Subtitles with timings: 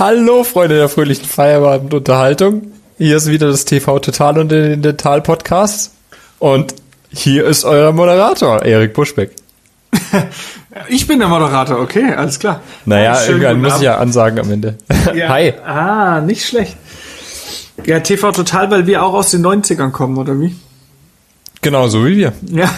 [0.00, 2.72] Hallo, Freunde der fröhlichen Feierabendunterhaltung.
[2.96, 5.92] Hier ist wieder das TV Total und den Dental Podcast.
[6.38, 6.74] Und
[7.10, 9.32] hier ist euer Moderator, Erik Buschbeck.
[10.88, 12.62] Ich bin der Moderator, okay, alles klar.
[12.86, 14.78] Naja, irgendwann muss ich ja ansagen am Ende.
[15.14, 15.28] Ja.
[15.28, 15.52] Hi.
[15.66, 16.78] Ah, nicht schlecht.
[17.84, 20.56] Ja, TV Total, weil wir auch aus den 90ern kommen, oder wie?
[21.60, 22.32] Genau, so wie wir.
[22.50, 22.70] Ja.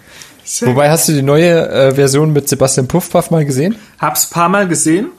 [0.60, 3.76] Wobei, hast du die neue äh, Version mit Sebastian Puffpaff mal gesehen?
[3.98, 5.12] Hab's paar Mal gesehen.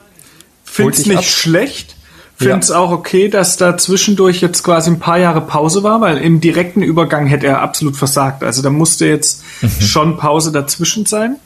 [0.70, 1.24] Find's dich nicht ab.
[1.24, 1.96] schlecht.
[2.36, 6.40] Find's auch okay, dass da zwischendurch jetzt quasi ein paar Jahre Pause war, weil im
[6.40, 8.42] direkten Übergang hätte er absolut versagt.
[8.42, 9.42] Also da musste jetzt
[9.80, 11.36] schon Pause dazwischen sein.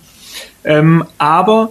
[0.62, 1.70] Ähm, aber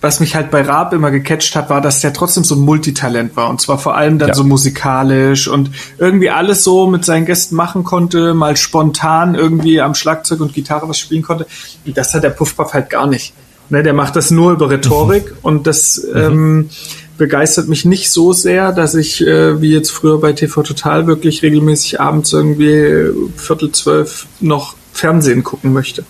[0.00, 3.36] was mich halt bei Raab immer gecatcht hat, war, dass der trotzdem so ein Multitalent
[3.36, 3.50] war.
[3.50, 4.34] Und zwar vor allem dann Ja.
[4.34, 9.94] so musikalisch und irgendwie alles so mit seinen Gästen machen konnte, mal spontan irgendwie am
[9.94, 11.46] Schlagzeug und Gitarre was spielen konnte.
[11.86, 13.34] Und das hat der Puffpuff halt gar nicht.
[13.70, 16.68] Ne, der macht das nur über Rhetorik und das ähm,
[17.16, 21.42] begeistert mich nicht so sehr, dass ich, äh, wie jetzt früher bei TV Total, wirklich
[21.42, 26.04] regelmäßig abends irgendwie Viertel zwölf noch Fernsehen gucken möchte.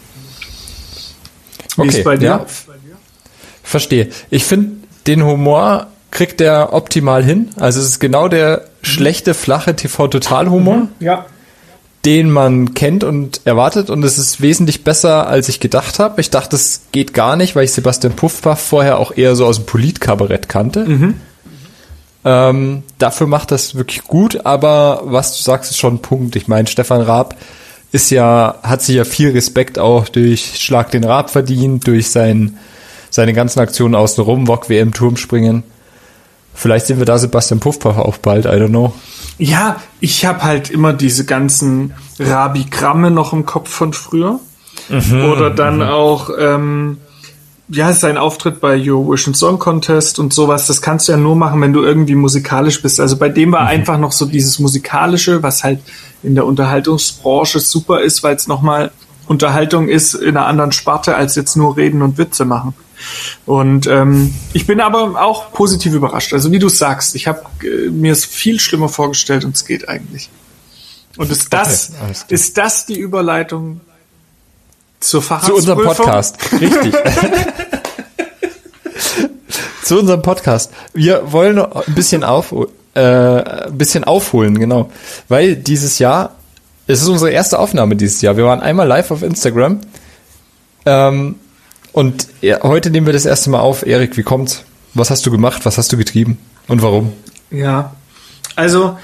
[1.76, 2.26] Wie ist bei dir?
[2.26, 2.46] Ja,
[3.62, 4.08] verstehe.
[4.30, 4.72] Ich finde,
[5.06, 7.50] den Humor kriegt er optimal hin.
[7.56, 11.26] Also es ist genau der schlechte, flache TV-Total-Humor, Ja.
[12.04, 13.90] Den man kennt und erwartet.
[13.90, 16.20] Und es ist wesentlich besser, als ich gedacht habe.
[16.20, 19.56] Ich dachte, es geht gar nicht, weil ich Sebastian Puffpaff vorher auch eher so aus
[19.56, 20.84] dem Politkabarett kannte.
[22.26, 26.36] Ähm, dafür macht das wirklich gut, aber was du sagst, ist schon ein Punkt.
[26.36, 27.36] Ich meine, Stefan Raab
[27.92, 32.58] ist ja, hat sich ja viel Respekt auch durch Schlag den Raab verdient, durch sein,
[33.10, 35.64] seine ganzen Aktionen außenrum, Wok WM Turmspringen.
[36.54, 38.94] Vielleicht sehen wir da Sebastian Puffpaff auch bald, I don't know.
[39.38, 44.38] Ja, ich habe halt immer diese ganzen Rabigramme noch im Kopf von früher.
[44.90, 46.98] Oder dann auch, ähm,
[47.68, 50.66] ja, sein Auftritt bei Eurovision Song Contest und sowas.
[50.66, 53.00] Das kannst du ja nur machen, wenn du irgendwie musikalisch bist.
[53.00, 55.80] Also bei dem war einfach noch so dieses Musikalische, was halt
[56.22, 58.90] in der Unterhaltungsbranche super ist, weil es nochmal
[59.26, 62.74] Unterhaltung ist in einer anderen Sparte, als jetzt nur reden und Witze machen.
[63.46, 66.32] Und ähm, ich bin aber auch positiv überrascht.
[66.32, 69.88] Also wie du sagst, ich habe äh, mir es viel schlimmer vorgestellt und es geht
[69.88, 70.30] eigentlich.
[71.16, 73.80] Und ist das, Okay, ist das die Überleitung
[75.00, 75.58] zur Zu Facharztprüfung?
[75.58, 76.38] unserem Podcast.
[76.60, 76.94] Richtig.
[79.84, 80.72] Zu unserem Podcast.
[80.94, 82.54] Wir wollen ein bisschen auf,
[82.94, 84.90] äh, ein bisschen aufholen, genau.
[85.28, 86.34] Weil dieses Jahr,
[86.86, 88.36] es ist unsere erste Aufnahme dieses Jahr.
[88.36, 89.80] Wir waren einmal live auf Instagram.
[90.86, 91.36] Ähm,
[91.94, 93.86] und heute nehmen wir das erste Mal auf.
[93.86, 94.64] Erik, wie kommt's?
[94.94, 95.64] Was hast du gemacht?
[95.64, 96.38] Was hast du getrieben?
[96.66, 97.12] Und warum?
[97.52, 97.94] Ja,
[98.56, 98.98] also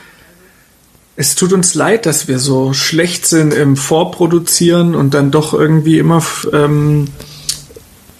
[1.14, 5.98] es tut uns leid, dass wir so schlecht sind im Vorproduzieren und dann doch irgendwie
[5.98, 6.20] immer
[6.52, 7.06] ähm,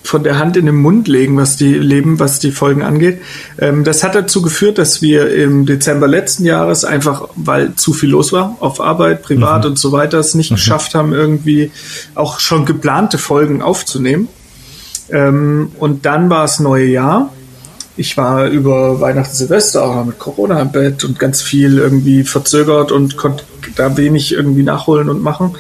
[0.05, 3.23] von der Hand in den Mund legen, was die Leben, was die Folgen angeht.
[3.59, 8.11] Ähm, das hat dazu geführt, dass wir im Dezember letzten Jahres einfach, weil zu viel
[8.11, 11.73] los war auf Arbeit, privat und so weiter, es nicht geschafft haben, irgendwie
[12.15, 14.29] auch schon geplante Folgen aufzunehmen.
[15.13, 17.33] Ähm, und dann war es neue Jahr.
[17.97, 22.93] Ich war über Weihnachten, Silvester auch mit Corona im Bett und ganz viel irgendwie verzögert
[22.93, 23.45] und konnte
[23.77, 25.57] da wenig irgendwie nachholen und machen.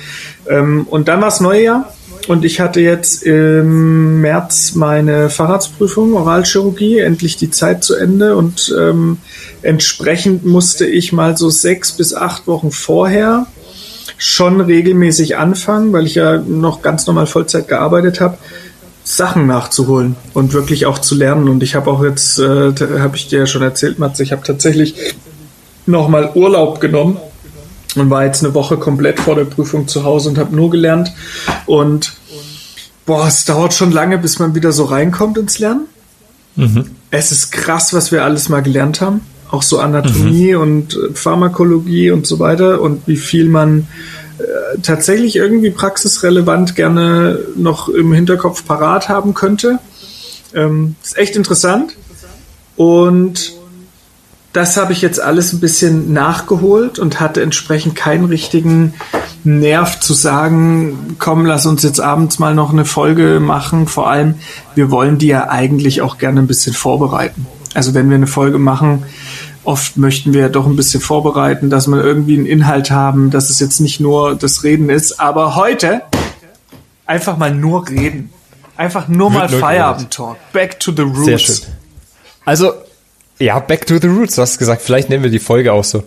[0.48, 1.92] Ähm, und dann war es Neujahr
[2.28, 8.36] und ich hatte jetzt im März meine Fahrradsprüfung, Oralchirurgie, endlich die Zeit zu Ende.
[8.36, 9.18] Und ähm,
[9.62, 13.46] entsprechend musste ich mal so sechs bis acht Wochen vorher
[14.16, 18.38] schon regelmäßig anfangen, weil ich ja noch ganz normal Vollzeit gearbeitet habe,
[19.16, 21.48] Sachen nachzuholen und wirklich auch zu lernen.
[21.48, 24.42] Und ich habe auch jetzt, äh, habe ich dir ja schon erzählt, Matze, ich habe
[24.42, 24.94] tatsächlich
[25.86, 27.18] nochmal Urlaub genommen
[27.96, 31.12] und war jetzt eine Woche komplett vor der Prüfung zu Hause und habe nur gelernt.
[31.66, 32.12] Und
[33.06, 35.86] boah, es dauert schon lange, bis man wieder so reinkommt ins Lernen.
[37.10, 39.22] Es ist krass, was wir alles mal gelernt haben.
[39.50, 43.88] Auch so Anatomie und äh, Pharmakologie und so weiter und wie viel man
[44.82, 49.78] tatsächlich irgendwie praxisrelevant gerne noch im Hinterkopf parat haben könnte.
[50.54, 51.96] Ähm, ist echt interessant.
[52.76, 53.54] Und
[54.52, 58.94] das habe ich jetzt alles ein bisschen nachgeholt und hatte entsprechend keinen richtigen
[59.44, 63.86] Nerv zu sagen, komm, lass uns jetzt abends mal noch eine Folge machen.
[63.86, 64.34] Vor allem,
[64.74, 67.46] wir wollen die ja eigentlich auch gerne ein bisschen vorbereiten.
[67.74, 69.04] Also wenn wir eine Folge machen,
[69.64, 73.50] oft möchten wir ja doch ein bisschen vorbereiten, dass wir irgendwie einen Inhalt haben, dass
[73.50, 75.20] es jetzt nicht nur das Reden ist.
[75.20, 76.02] Aber heute
[77.06, 78.30] einfach mal nur reden.
[78.76, 80.36] Einfach nur Wird mal Feierabend-Talk.
[80.52, 81.24] Back to the roots.
[81.24, 81.56] Sehr schön.
[82.44, 82.72] Also,
[83.38, 86.02] ja, back to the roots, du hast gesagt, vielleicht nennen wir die Folge auch so.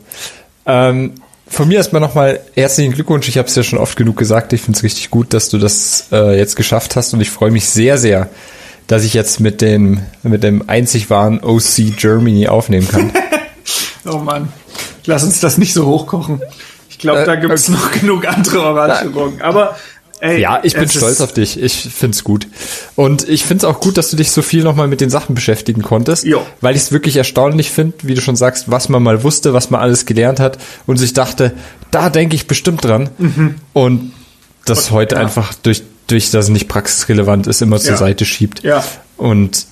[0.66, 1.14] Ähm,
[1.48, 3.28] von mir erstmal nochmal herzlichen Glückwunsch.
[3.28, 4.54] Ich habe es ja schon oft genug gesagt.
[4.54, 7.52] Ich finde es richtig gut, dass du das äh, jetzt geschafft hast und ich freue
[7.52, 8.30] mich sehr, sehr,
[8.88, 13.12] dass ich jetzt mit dem, mit dem einzig wahren OC Germany aufnehmen kann.
[14.06, 14.52] oh Mann.
[15.06, 16.42] Lass uns das nicht so hochkochen.
[16.90, 17.78] Ich glaube, äh, da gibt es okay.
[17.78, 19.42] noch genug andere Orangenrogen.
[19.42, 19.76] Aber
[20.24, 21.62] Ey, ja, ich bin stolz auf dich.
[21.62, 22.48] Ich find's gut.
[22.96, 25.82] Und ich find's auch gut, dass du dich so viel nochmal mit den Sachen beschäftigen
[25.82, 26.24] konntest.
[26.24, 26.46] Jo.
[26.62, 29.70] Weil ich es wirklich erstaunlich finde, wie du schon sagst, was man mal wusste, was
[29.70, 31.52] man alles gelernt hat und sich dachte,
[31.92, 33.10] da denke ich bestimmt dran.
[33.18, 33.56] Mhm.
[33.74, 34.14] Und
[34.64, 35.22] das und, heute ja.
[35.22, 37.98] einfach durch, durch das nicht praxisrelevant ist, immer zur ja.
[37.98, 38.64] Seite schiebt.
[38.64, 38.82] Ja.
[39.18, 39.66] Und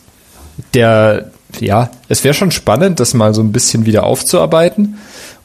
[0.73, 4.97] der, ja, es wäre schon spannend, das mal so ein bisschen wieder aufzuarbeiten.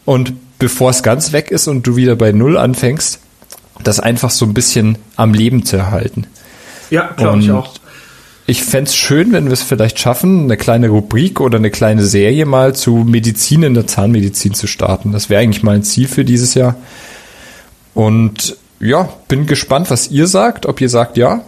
[0.04, 3.18] Und bevor es ganz weg ist und du wieder bei Null anfängst,
[3.82, 6.26] das einfach so ein bisschen am Leben zu erhalten.
[6.90, 7.74] Ja, glaube ich auch.
[8.48, 12.46] Ich fände schön, wenn wir es vielleicht schaffen, eine kleine Rubrik oder eine kleine Serie
[12.46, 15.10] mal zu Medizin in der Zahnmedizin zu starten.
[15.10, 16.76] Das wäre eigentlich mal ein Ziel für dieses Jahr.
[17.92, 20.66] Und ja, bin gespannt, was ihr sagt.
[20.66, 21.42] Ob ihr sagt, ja,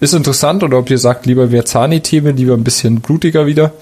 [0.00, 3.72] ist interessant oder ob ihr sagt, lieber mehr Zahni-Themen, lieber ein bisschen blutiger wieder.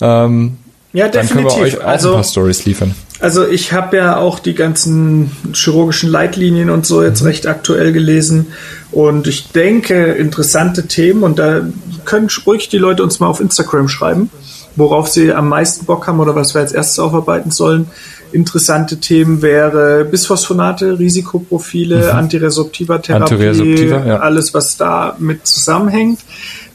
[0.00, 0.56] Ähm,
[0.92, 1.12] ja, definitiv.
[1.12, 2.94] Dann können wir euch auch also, ein paar Stories liefern.
[3.20, 7.28] Also ich habe ja auch die ganzen chirurgischen Leitlinien und so jetzt mhm.
[7.28, 8.46] recht aktuell gelesen
[8.92, 11.62] und ich denke interessante Themen und da
[12.04, 14.30] können ruhig die Leute uns mal auf Instagram schreiben,
[14.76, 17.88] worauf sie am meisten Bock haben oder was wir als erstes aufarbeiten sollen.
[18.32, 22.18] Interessante Themen wäre Bisphosphonate, Risikoprofile, mhm.
[22.18, 24.18] Antiresorptiva Therapie, Antiresorptiva, ja.
[24.18, 26.20] alles was da mit zusammenhängt.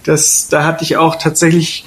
[0.03, 1.85] Das, da hatte ich auch tatsächlich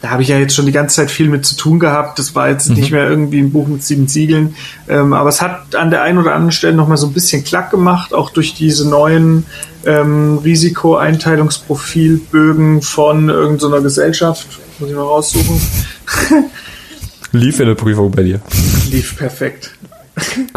[0.00, 2.20] da habe ich ja jetzt schon die ganze Zeit viel mit zu tun gehabt.
[2.20, 2.76] Das war jetzt mhm.
[2.76, 4.54] nicht mehr irgendwie ein Buch mit sieben Siegeln.
[4.88, 7.72] Ähm, aber es hat an der einen oder anderen Stelle nochmal so ein bisschen Klack
[7.72, 9.44] gemacht, auch durch diese neuen
[9.84, 14.46] ähm, Risikoeinteilungsprofilbögen von irgendeiner Gesellschaft.
[14.78, 15.60] Muss ich mal raussuchen.
[17.32, 18.40] Lief in der Prüfung bei dir.
[18.90, 19.72] Lief perfekt.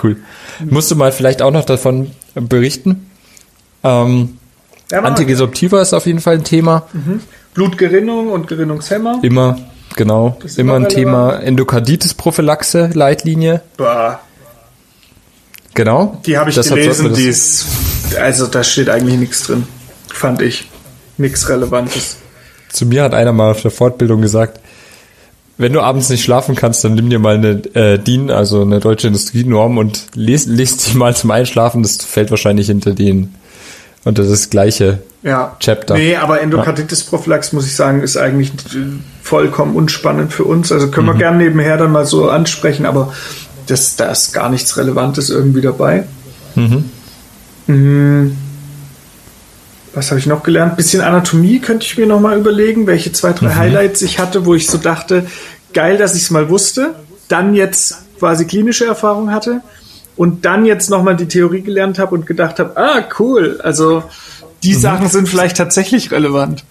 [0.01, 0.17] Cool.
[0.59, 3.09] Musst du mal vielleicht auch noch davon berichten?
[3.83, 4.37] Ähm,
[4.91, 6.87] ja, Antigesoptiva ist auf jeden Fall ein Thema.
[6.93, 7.21] Mhm.
[7.53, 9.19] Blutgerinnung und Gerinnungshemmer.
[9.23, 9.59] Immer,
[9.95, 10.37] genau.
[10.41, 11.39] Immer, immer ein Thema.
[11.41, 13.61] Endokarditis-Prophylaxe, Leitlinie.
[13.77, 14.19] Bah.
[15.73, 16.21] Genau.
[16.25, 17.65] Die habe ich Deshalb gelesen, die ist,
[18.19, 19.65] also da steht eigentlich nichts drin,
[20.13, 20.69] fand ich.
[21.17, 22.17] Nichts Relevantes.
[22.71, 24.59] Zu mir hat einer mal auf der Fortbildung gesagt,
[25.57, 28.79] wenn du abends nicht schlafen kannst, dann nimm dir mal eine äh, DIN, also eine
[28.79, 31.83] deutsche Industrienorm und lest, lest die mal zum Einschlafen.
[31.83, 33.35] Das fällt wahrscheinlich hinter den
[34.03, 35.55] unter das gleiche ja.
[35.59, 35.93] Chapter.
[35.93, 38.51] Nee, aber Endokarditis-Prophylax, muss ich sagen, ist eigentlich
[39.21, 40.71] vollkommen unspannend für uns.
[40.71, 41.11] Also können mhm.
[41.11, 43.13] wir gerne nebenher dann mal so ansprechen, aber
[43.67, 46.05] das, da ist gar nichts Relevantes irgendwie dabei.
[46.55, 46.85] Mhm.
[47.67, 48.37] Mhm.
[49.93, 50.77] Was habe ich noch gelernt?
[50.77, 53.55] Bisschen Anatomie könnte ich mir noch mal überlegen, welche zwei, drei mhm.
[53.55, 55.25] Highlights ich hatte, wo ich so dachte,
[55.73, 56.95] geil, dass ich es mal wusste,
[57.27, 59.61] dann jetzt quasi klinische Erfahrung hatte
[60.15, 64.03] und dann jetzt nochmal die Theorie gelernt habe und gedacht habe, ah, cool, also
[64.63, 64.79] die mhm.
[64.79, 66.63] Sachen sind vielleicht tatsächlich relevant.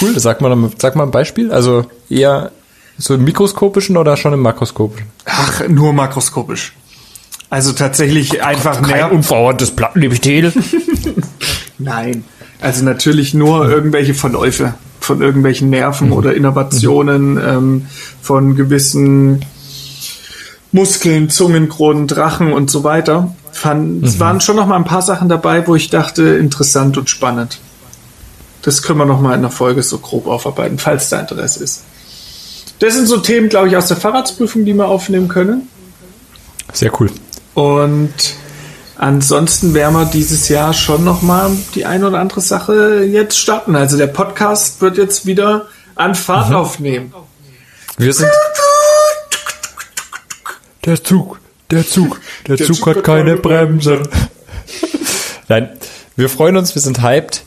[0.00, 1.52] Cool, sag mal, sag mal ein Beispiel.
[1.52, 2.50] Also eher
[2.98, 5.06] so im mikroskopischen oder schon im makroskopischen?
[5.26, 6.72] Ach, nur makroskopisch.
[7.50, 9.12] Also tatsächlich einfach Kein mehr.
[9.12, 10.52] unverordnetes Plattenepithel.
[11.78, 12.24] Nein.
[12.60, 16.12] Also natürlich nur irgendwelche Verläufe von irgendwelchen Nerven mhm.
[16.14, 17.40] oder Innovationen mhm.
[17.40, 17.86] ähm,
[18.20, 19.44] von gewissen
[20.72, 23.34] Muskeln, Zungengrund, Rachen und so weiter.
[23.52, 24.04] Fand, mhm.
[24.04, 27.58] Es waren schon noch mal ein paar Sachen dabei, wo ich dachte, interessant und spannend.
[28.62, 31.84] Das können wir noch mal in der Folge so grob aufarbeiten, falls da Interesse ist.
[32.80, 35.68] Das sind so Themen, glaube ich, aus der Fahrradsprüfung, die wir aufnehmen können.
[36.72, 37.10] Sehr cool.
[37.54, 38.12] Und
[38.98, 43.76] ansonsten werden wir dieses Jahr schon noch mal die eine oder andere Sache jetzt starten.
[43.76, 46.56] Also der Podcast wird jetzt wieder an Fahrt mhm.
[46.56, 47.14] aufnehmen.
[47.98, 48.30] Wir sind
[50.84, 54.06] der Zug, der Zug, der, der Zug, Zug, hat keine Bremsen.
[55.48, 55.70] Nein,
[56.14, 57.42] wir freuen uns, wir sind hyped.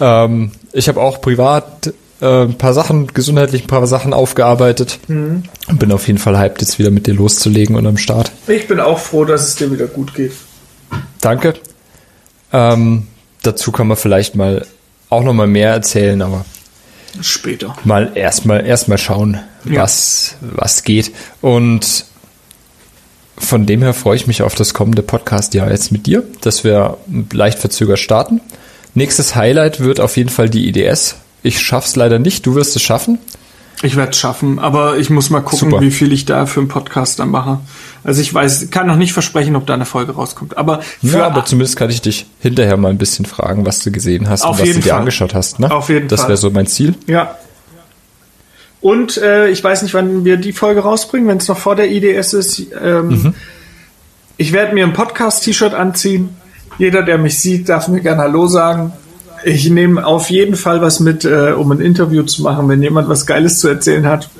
[0.00, 5.44] Ähm, ich habe auch privat äh, ein paar Sachen, gesundheitlich ein paar Sachen aufgearbeitet mhm.
[5.68, 8.30] und bin auf jeden Fall hyped, jetzt wieder mit dir loszulegen und am Start.
[8.46, 10.32] Ich bin auch froh, dass es dir wieder gut geht.
[11.20, 11.54] Danke.
[12.52, 13.06] Ähm,
[13.42, 14.66] dazu kann man vielleicht mal
[15.10, 16.44] auch noch mal mehr erzählen, aber
[17.20, 17.76] später.
[17.84, 19.82] Mal erstmal erstmal schauen, ja.
[19.82, 22.04] was was geht und
[23.38, 26.98] von dem her freue ich mich auf das kommende Podcast-Jahr jetzt mit dir, dass wir
[27.32, 28.40] leicht verzögert starten.
[28.94, 31.16] Nächstes Highlight wird auf jeden Fall die IDS.
[31.42, 33.18] Ich schaff's leider nicht, du wirst es schaffen.
[33.82, 35.82] Ich werde es schaffen, aber ich muss mal gucken, Super.
[35.82, 37.60] wie viel ich da für einen Podcast dann mache.
[38.02, 40.56] Also ich weiß, kann noch nicht versprechen, ob da eine Folge rauskommt.
[40.58, 44.28] Aber ja, aber zumindest kann ich dich hinterher mal ein bisschen fragen, was du gesehen
[44.28, 45.00] hast und was du dir Fall.
[45.00, 45.60] angeschaut hast.
[45.60, 45.70] Ne?
[45.70, 46.30] Auf jeden das Fall.
[46.30, 46.94] Das wäre so mein Ziel.
[47.06, 47.36] Ja,
[48.80, 51.90] und äh, ich weiß nicht, wann wir die Folge rausbringen, wenn es noch vor der
[51.90, 52.66] IDS ist.
[52.80, 53.34] Ähm, mhm.
[54.36, 56.36] Ich werde mir ein Podcast-T-Shirt anziehen.
[56.78, 58.92] Jeder, der mich sieht, darf mir gerne Hallo sagen.
[59.44, 62.68] Ich nehme auf jeden Fall was mit, äh, um ein Interview zu machen.
[62.68, 64.30] Wenn jemand was Geiles zu erzählen hat,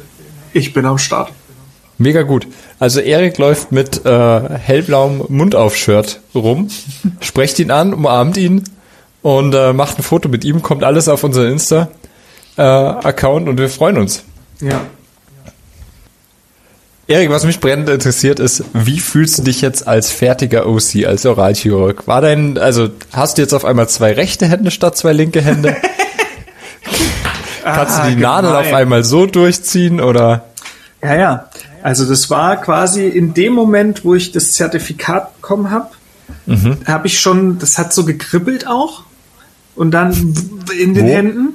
[0.52, 1.32] ich bin am Start.
[1.98, 2.46] Mega gut.
[2.78, 6.68] Also Erik läuft mit äh, hellblauem Mundauf-Shirt rum,
[7.20, 8.64] sprecht ihn an, umarmt ihn
[9.22, 13.68] und äh, macht ein Foto mit ihm, kommt alles auf unseren Insta-Account äh, und wir
[13.68, 14.22] freuen uns.
[14.60, 14.80] Ja.
[17.10, 21.24] Erik, was mich brennend interessiert ist, wie fühlst du dich jetzt als fertiger OC, als
[21.24, 22.06] Oralchirurg?
[22.06, 25.74] War dein, also hast du jetzt auf einmal zwei rechte Hände statt zwei linke Hände?
[27.64, 28.66] Kannst Ah, du die Nadel gemein.
[28.66, 30.44] auf einmal so durchziehen oder?
[31.02, 31.48] Ja, ja.
[31.82, 35.88] Also das war quasi in dem Moment, wo ich das Zertifikat bekommen habe,
[36.86, 39.02] habe ich schon, das hat so gekribbelt auch.
[39.76, 40.12] Und dann
[40.78, 41.10] in den Wo?
[41.10, 41.48] Händen.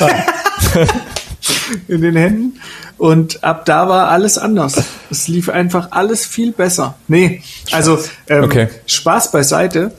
[1.88, 2.60] in den Händen.
[2.98, 4.82] Und ab da war alles anders.
[5.10, 6.96] Es lief einfach alles viel besser.
[7.08, 7.98] Nee, also
[8.28, 8.68] ähm, Okay.
[8.86, 9.92] Spaß beiseite.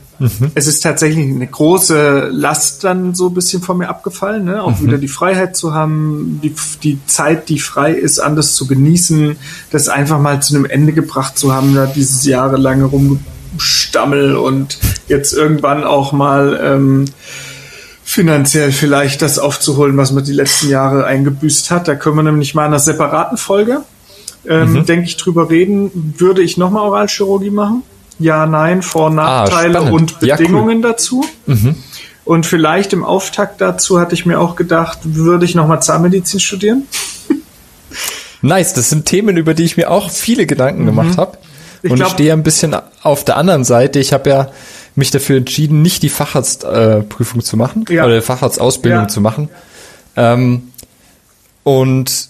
[0.53, 4.61] Es ist tatsächlich eine große Last dann so ein bisschen von mir abgefallen, ne?
[4.61, 9.35] auch wieder die Freiheit zu haben, die, die Zeit, die frei ist, anders zu genießen,
[9.71, 15.33] das einfach mal zu einem Ende gebracht zu haben, da dieses jahrelange Rumstammel und jetzt
[15.33, 17.05] irgendwann auch mal ähm,
[18.11, 21.87] finanziell vielleicht das aufzuholen, was man die letzten Jahre eingebüßt hat.
[21.87, 23.81] Da können wir nämlich mal in einer separaten Folge,
[24.47, 26.13] ähm, denke ich, drüber reden.
[26.17, 27.83] Würde ich nochmal Oralchirurgie machen?
[28.19, 29.91] Ja, nein, Vor- und Nachteile spannend.
[29.93, 30.37] und Ja, cool.
[30.43, 31.23] Bedingungen dazu.
[32.25, 36.83] Und vielleicht im Auftakt dazu hatte ich mir auch gedacht, würde ich nochmal Zahnmedizin studieren?
[38.43, 41.37] Nice, das sind Themen, über die ich mir auch viele Gedanken gemacht habe.
[41.83, 43.99] Ich Und ich glaub- stehe ein bisschen auf der anderen Seite.
[43.99, 44.49] Ich habe ja
[44.95, 48.05] mich dafür entschieden, nicht die Facharztprüfung äh, zu machen Ja.
[48.05, 49.07] oder Facharztausbildung Ja.
[49.07, 49.49] zu machen.
[50.15, 50.71] Ähm,
[51.63, 52.29] und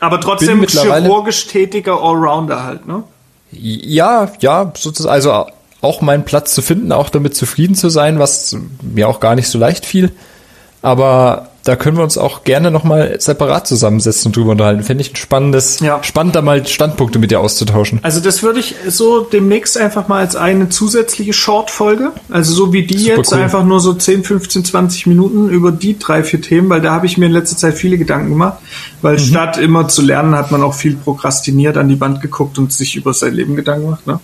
[0.00, 3.02] Aber trotzdem chirurgisch tätiger Allrounder halt, ne?
[3.50, 5.46] ja, ja, sozusagen, also
[5.80, 9.48] auch meinen Platz zu finden, auch damit zufrieden zu sein, was mir auch gar nicht
[9.48, 10.12] so leicht fiel.
[10.82, 14.82] Aber da können wir uns auch gerne nochmal separat zusammensetzen und drüber unterhalten.
[14.84, 16.02] Finde ich ein spannendes, Ja.
[16.02, 17.98] spannend, da mal Standpunkte mit dir auszutauschen.
[18.02, 22.86] Also das würde ich so demnächst einfach mal als eine zusätzliche Short-Folge, also so wie
[22.86, 23.38] die Super jetzt, cool.
[23.38, 27.06] einfach nur so 10, 15, 20 Minuten über die drei, vier Themen, weil da habe
[27.06, 28.58] ich mir in letzter Zeit viele Gedanken gemacht,
[29.02, 29.18] weil Mhm.
[29.20, 32.96] statt immer zu lernen, hat man auch viel prokrastiniert, an die Wand geguckt und sich
[32.96, 34.06] über sein Leben Gedanken gemacht.
[34.06, 34.20] Ne?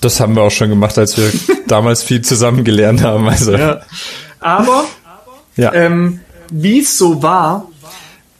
[0.00, 1.30] Das haben wir auch schon gemacht, als wir
[1.68, 3.28] damals viel zusammen gelernt haben.
[3.28, 3.80] Also, ja.
[4.40, 4.84] Aber
[5.56, 6.20] ähm,
[6.52, 7.68] wie es so war,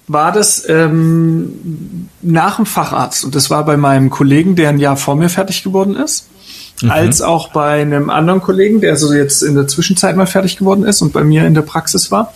[0.07, 3.25] war das ähm, nach dem Facharzt.
[3.25, 6.29] Und das war bei meinem Kollegen, der ein Jahr vor mir fertig geworden ist,
[6.89, 10.85] als auch bei einem anderen Kollegen, der so jetzt in der Zwischenzeit mal fertig geworden
[10.85, 12.33] ist und bei mir in der Praxis war.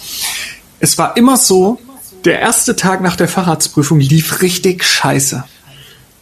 [0.78, 1.78] Es war immer so,
[2.24, 5.44] der erste Tag nach der Facharztprüfung lief richtig scheiße.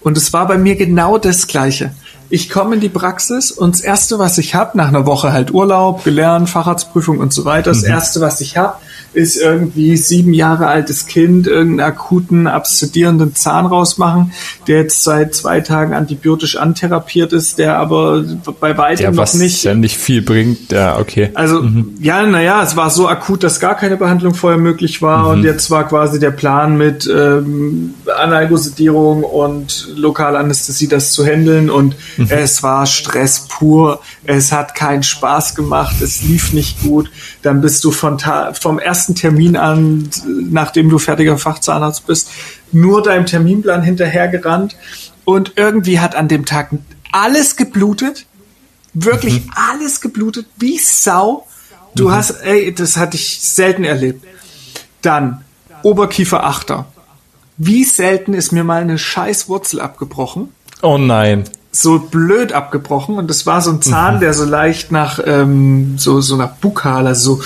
[0.00, 1.92] Und es war bei mir genau das Gleiche.
[2.30, 5.52] Ich komme in die Praxis und das Erste, was ich habe, nach einer Woche halt
[5.52, 8.76] Urlaub, gelernt, Facharztprüfung und so weiter, das Erste, was ich habe,
[9.14, 14.32] ist irgendwie sieben Jahre altes Kind, irgendeinen akuten, abszedierenden Zahn rausmachen,
[14.66, 18.24] der jetzt seit zwei Tagen antibiotisch antherapiert ist, der aber
[18.60, 20.72] bei weitem ja, noch nicht ja nicht viel bringt.
[20.72, 21.30] Ja, okay.
[21.34, 21.62] also,
[22.00, 25.28] ja, naja, es war so akut, dass gar keine Behandlung vorher möglich war.
[25.28, 31.70] Und jetzt war quasi der Plan mit ähm, Analgosedierung und Lokalanästhesie das zu handeln.
[31.70, 31.96] Und
[32.28, 34.00] es war Stress pur.
[34.24, 36.00] Es hat keinen Spaß gemacht.
[36.00, 37.10] Es lief nicht gut.
[37.42, 40.08] Dann bist du von Ta vom ersten Termin an,
[40.50, 42.30] nachdem du fertiger Fachzahnarzt bist,
[42.72, 44.76] nur deinem Terminplan hinterhergerannt.
[45.24, 46.70] Und irgendwie hat an dem Tag
[47.12, 48.26] alles geblutet
[48.94, 51.46] wirklich alles geblutet, wie Sau.
[51.94, 54.24] Du hast, ey, das hatte ich selten erlebt.
[55.02, 55.44] Dann
[55.82, 56.86] Oberkieferachter.
[57.56, 60.48] Wie selten ist mir mal eine scheiß Wurzel abgebrochen?
[60.82, 61.44] Oh nein.
[61.70, 66.20] So blöd abgebrochen und das war so ein Zahn, der so leicht nach ähm, so
[66.20, 67.44] so nach Bukal, also so,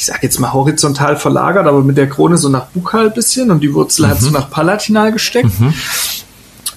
[0.00, 3.60] ich sag jetzt mal horizontal verlagert, aber mit der Krone so nach Bukal bisschen und
[3.60, 5.50] die Wurzel hat so nach Palatinal gesteckt.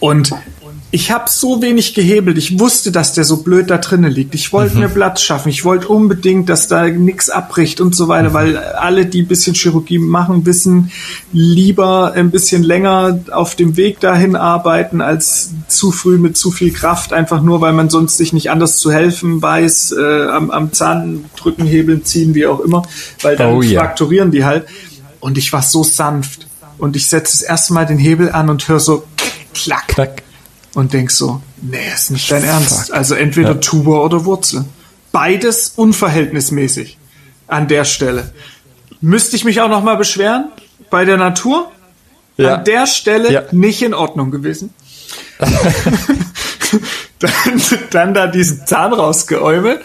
[0.02, 0.36] Und
[0.94, 2.38] ich habe so wenig gehebelt.
[2.38, 4.36] Ich wusste, dass der so blöd da drinnen liegt.
[4.36, 5.50] Ich wollte mir Platz schaffen.
[5.50, 9.56] Ich wollte unbedingt, dass da nichts abbricht und so weiter, weil alle, die ein bisschen
[9.56, 10.92] Chirurgie machen, wissen,
[11.32, 16.72] lieber ein bisschen länger auf dem Weg dahin arbeiten, als zu früh mit zu viel
[16.72, 20.74] Kraft, einfach nur, weil man sonst sich nicht anders zu helfen weiß, äh, am, am
[20.74, 22.84] Zahn drücken, hebeln, ziehen, wie auch immer,
[23.24, 23.80] weil dann Oh ja.
[23.80, 24.68] frakturieren die halt.
[25.20, 26.46] Und ich war so sanft.
[26.78, 29.06] Und ich setze das erste Mal den Hebel an und höre so
[29.56, 30.22] klack Knack.
[30.74, 32.88] Und denk so, nee, ist nicht dein Ernst.
[32.88, 32.96] Fuck.
[32.96, 33.56] Also entweder Ja.
[33.56, 34.66] Tuba oder Wurzel.
[35.12, 36.98] Beides unverhältnismäßig
[37.48, 38.34] an der Stelle.
[39.02, 40.46] Müsste ich mich auch noch mal beschweren
[40.90, 41.72] bei der Natur?
[42.38, 42.56] Ja.
[42.56, 43.44] An der Stelle Ja.
[43.52, 44.74] nicht in Ordnung gewesen.
[47.20, 47.62] dann,
[47.92, 49.82] dann da diesen Zahn rausgeäumelt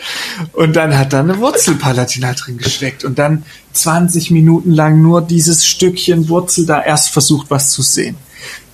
[0.52, 5.66] und dann hat da eine Wurzelpalatina drin gesteckt und dann 20 Minuten lang nur dieses
[5.66, 8.16] Stückchen Wurzel da erst versucht, was zu sehen.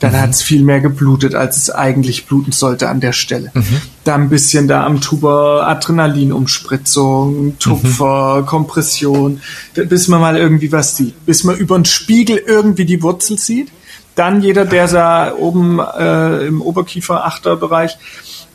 [0.05, 0.21] Dann mhm.
[0.21, 3.51] hat es viel mehr geblutet, als es eigentlich bluten sollte an der Stelle.
[3.55, 3.81] Mhm.
[4.05, 8.47] Dann ein bisschen da am Tuber Adrenalinumspritzung, Tupfer, mhm.
[8.47, 9.41] Kompression,
[9.73, 11.25] bis man mal irgendwie was sieht.
[11.25, 13.73] Bis man über den Spiegel irgendwie die Wurzel sieht.
[14.15, 17.97] Dann jeder, der da oben äh, im Oberkiefer-Achterbereich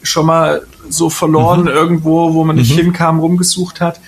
[0.03, 1.67] schon mal so verloren mhm.
[1.69, 2.81] irgendwo, wo man nicht mhm.
[2.81, 3.99] hinkam, rumgesucht hat.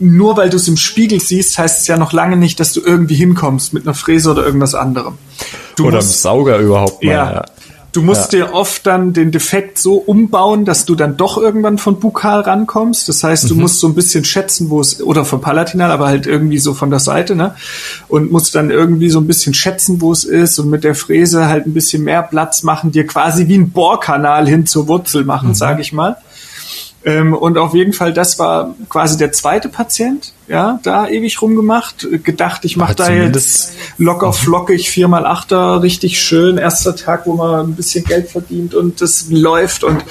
[0.00, 2.80] Nur weil du es im Spiegel siehst, heißt es ja noch lange nicht, dass du
[2.80, 5.18] irgendwie hinkommst mit einer Fräse oder irgendwas anderem.
[5.76, 7.10] Du oder musst, einem Sauger überhaupt mal.
[7.10, 7.44] Ja, ja.
[7.90, 8.46] Du musst ja.
[8.46, 13.08] dir oft dann den Defekt so umbauen, dass du dann doch irgendwann von Bukal rankommst.
[13.08, 13.62] Das heißt, du mhm.
[13.62, 16.90] musst so ein bisschen schätzen, wo es, oder von Palatinal, aber halt irgendwie so von
[16.90, 17.54] der Seite, ne?
[18.06, 21.46] Und musst dann irgendwie so ein bisschen schätzen, wo es ist und mit der Fräse
[21.46, 25.48] halt ein bisschen mehr Platz machen, dir quasi wie ein Bohrkanal hin zur Wurzel machen,
[25.48, 25.54] mhm.
[25.54, 26.18] sage ich mal.
[27.04, 32.06] Ähm, und auf jeden Fall, das war quasi der zweite Patient, ja, da ewig rumgemacht,
[32.24, 37.68] gedacht, ich mache da jetzt locker flockig, viermal Achter, richtig schön, erster Tag, wo man
[37.70, 40.04] ein bisschen Geld verdient und das läuft und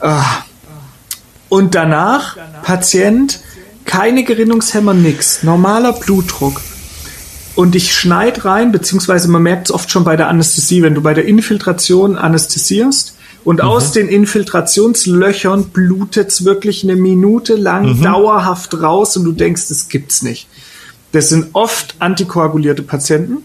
[0.00, 0.08] äh,
[1.50, 3.40] und danach Patient,
[3.84, 6.60] keine Gerinnungshemmer, nix, normaler Blutdruck.
[7.54, 11.02] Und ich schneid rein, beziehungsweise man merkt es oft schon bei der Anästhesie, wenn du
[11.02, 13.13] bei der Infiltration anästhesierst,
[13.44, 13.68] und mhm.
[13.68, 18.02] aus den Infiltrationslöchern blutet es wirklich eine Minute lang mhm.
[18.02, 20.48] dauerhaft raus und du denkst, das gibt's nicht.
[21.12, 23.38] Das sind oft antikoagulierte Patienten.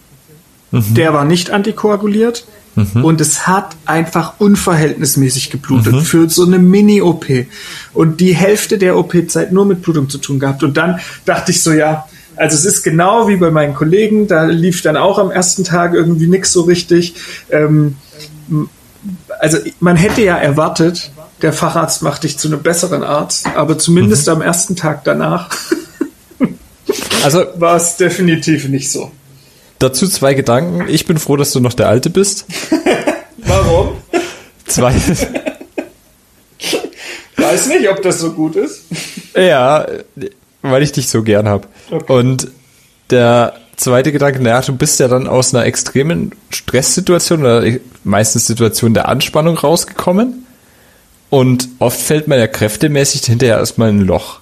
[0.72, 0.94] Mhm.
[0.96, 2.46] Der war nicht antikoaguliert.
[2.76, 3.04] Mhm.
[3.04, 6.02] Und es hat einfach unverhältnismäßig geblutet mhm.
[6.02, 7.26] für so eine Mini-OP.
[7.94, 10.64] Und die Hälfte der OP-Zeit nur mit Blutung zu tun gehabt.
[10.64, 14.46] Und dann dachte ich so, ja, also es ist genau wie bei meinen Kollegen, da
[14.46, 17.16] lief dann auch am ersten Tag irgendwie nichts so richtig.
[17.50, 17.96] Ähm,
[19.40, 24.28] also man hätte ja erwartet, der Facharzt macht dich zu einem besseren Arzt, aber zumindest
[24.28, 24.34] mhm.
[24.34, 25.50] am ersten Tag danach
[27.24, 29.12] also war es definitiv nicht so.
[29.80, 30.88] Dazu zwei Gedanken.
[30.90, 32.46] Ich bin froh, dass du noch der Alte bist.
[33.38, 33.98] Warum?
[34.66, 34.94] Zwei.
[37.38, 38.84] Weiß nicht, ob das so gut ist.
[39.36, 39.88] Ja,
[40.62, 41.68] weil ich dich so gern habe.
[41.90, 42.12] Okay.
[42.12, 42.50] Und
[43.10, 47.64] der zweite Gedanke, naja, du bist ja dann aus einer extremen Stresssituation oder
[48.04, 50.46] meistens Situation der Anspannung rausgekommen.
[51.30, 54.40] Und oft fällt man ja kräftemäßig hinterher erstmal ein Loch.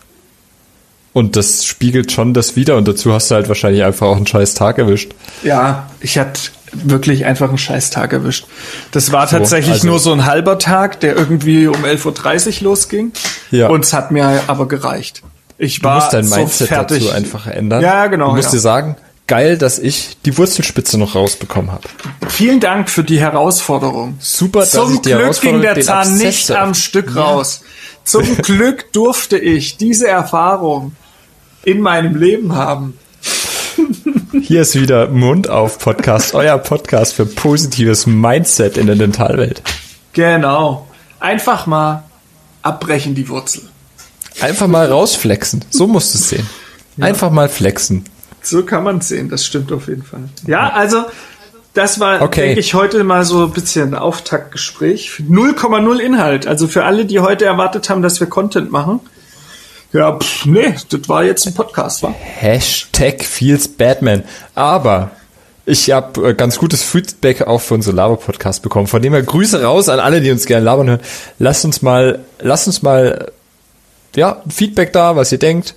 [1.13, 4.28] Und das spiegelt schon das wieder und dazu hast du halt wahrscheinlich einfach auch einen
[4.28, 5.13] scheiß Tag erwischt.
[5.41, 6.39] Ja, ich hatte
[6.73, 8.45] wirklich einfach einen scheiß Tag erwischt.
[8.91, 13.13] Das war tatsächlich also, nur so ein halber Tag, der irgendwie um 11.30 Uhr losging.
[13.50, 13.67] Ja.
[13.67, 15.23] Und es hat mir aber gereicht.
[15.58, 17.04] Ich war du musst dein Mindset so fertig.
[17.04, 17.82] dazu einfach ändern.
[17.82, 18.30] Ja, genau.
[18.30, 18.52] Du musst ja.
[18.52, 18.95] dir sagen,
[19.27, 21.87] geil, dass ich die Wurzelspitze noch rausbekommen habe.
[22.29, 24.17] Vielen Dank für die Herausforderung.
[24.19, 27.21] Super, dass Zum ich die Glück ging der Zahn nicht am Stück ja.
[27.21, 27.61] raus.
[28.03, 30.95] Zum Glück durfte ich diese Erfahrung
[31.63, 32.97] in meinem Leben haben.
[34.41, 39.61] Hier ist wieder Mund auf Podcast, euer Podcast für positives Mindset in der Dentalwelt.
[40.13, 40.87] Genau.
[41.19, 42.03] Einfach mal
[42.61, 43.63] abbrechen die Wurzel.
[44.39, 45.65] Einfach mal rausflexen.
[45.69, 46.49] So musst du es sehen.
[46.99, 48.05] Einfach mal flexen.
[48.49, 50.21] So kann man es sehen, das stimmt auf jeden Fall.
[50.45, 51.05] Ja, also
[51.73, 52.47] das war, okay.
[52.47, 55.21] denke ich, heute mal so ein bisschen ein Auftaktgespräch.
[55.29, 56.47] 0,0 Inhalt.
[56.47, 58.99] Also für alle, die heute erwartet haben, dass wir Content machen.
[59.93, 62.13] Ja, pff, nee, das war jetzt ein Podcast, wa?
[62.17, 64.23] Hashtag feels Batman.
[64.55, 65.12] Aber
[65.67, 68.88] ich habe äh, ganz gutes Feedback auch für unsere Laber-Podcast bekommen.
[68.88, 71.01] Von dem her Grüße raus an alle, die uns gerne labern hören.
[71.38, 73.31] Lasst uns mal, lasst uns mal,
[74.15, 75.75] ja, Feedback da, was ihr denkt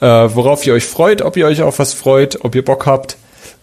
[0.00, 3.16] äh, worauf ihr euch freut, ob ihr euch auf was freut, ob ihr Bock habt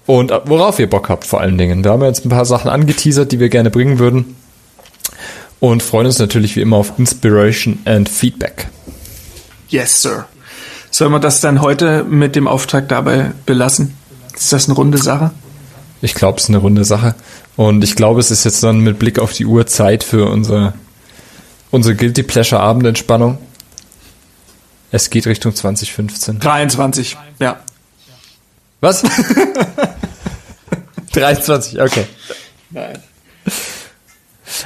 [0.05, 1.83] und worauf ihr Bock habt vor allen Dingen.
[1.83, 4.35] Da haben wir jetzt ein paar Sachen angeteasert, die wir gerne bringen würden
[5.59, 8.67] und freuen uns natürlich wie immer auf Inspiration and Feedback.
[9.69, 10.25] Yes, sir.
[10.91, 13.95] Sollen wir das dann heute mit dem Auftrag dabei belassen?
[14.33, 15.31] Ist das eine runde Sache?
[16.01, 17.15] Ich glaube, es ist eine runde Sache.
[17.55, 20.73] Und ich glaube, es ist jetzt dann mit Blick auf die Uhr Zeit für unsere,
[21.71, 23.39] unsere Guilty Pleasure Abendentspannung.
[24.91, 26.39] Es geht Richtung 2015.
[26.39, 27.59] 23, ja.
[28.79, 29.03] Was?
[31.13, 32.05] 23, okay.
[32.69, 32.99] Nein.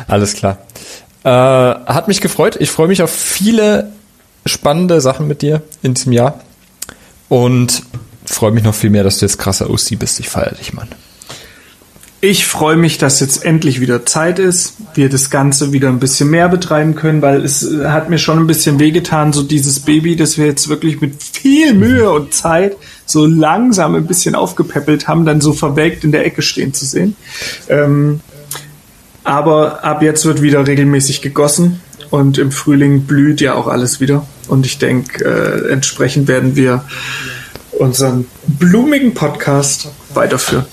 [0.07, 0.57] Alles klar.
[1.23, 2.57] Äh, hat mich gefreut.
[2.59, 3.91] Ich freue mich auf viele
[4.45, 6.41] spannende Sachen mit dir in diesem Jahr.
[7.29, 7.83] Und
[8.25, 10.19] freue mich noch viel mehr, dass du jetzt krasser OC bist.
[10.19, 10.89] Ich feiere dich, Mann.
[12.23, 16.29] Ich freue mich, dass jetzt endlich wieder Zeit ist, wir das Ganze wieder ein bisschen
[16.29, 20.37] mehr betreiben können, weil es hat mir schon ein bisschen wehgetan, so dieses Baby, das
[20.37, 25.41] wir jetzt wirklich mit viel Mühe und Zeit so langsam ein bisschen aufgepäppelt haben, dann
[25.41, 27.15] so verwelkt in der Ecke stehen zu sehen.
[27.69, 28.19] Ähm,
[29.23, 31.81] Aber ab jetzt wird wieder regelmäßig gegossen
[32.11, 34.27] und im Frühling blüht ja auch alles wieder.
[34.47, 36.85] Und ich denke, äh, entsprechend werden wir
[37.71, 40.65] unseren blumigen Podcast weiterführen.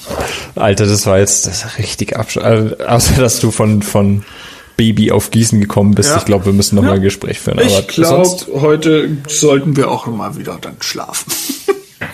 [0.55, 2.37] Alter, das war jetzt das richtig absch...
[2.38, 4.24] Also, außer, dass du von, von
[4.77, 6.11] Baby auf Gießen gekommen bist.
[6.11, 6.18] Ja.
[6.18, 6.90] Ich glaube, wir müssen noch Ja.
[6.90, 7.59] mal ein Gespräch führen.
[7.61, 8.29] Ich glaube,
[8.61, 11.33] heute sollten wir auch mal wieder dann schlafen.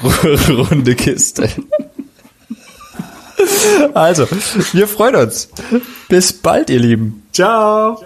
[0.49, 1.49] runde Kiste.
[3.93, 4.27] Also,
[4.73, 5.49] wir freuen uns.
[6.09, 7.23] Bis bald, ihr Lieben.
[7.33, 8.03] Ciao.